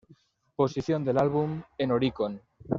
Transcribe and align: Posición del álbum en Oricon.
Posición 0.55 1.03
del 1.05 1.19
álbum 1.19 1.61
en 1.77 1.91
Oricon. 1.91 2.41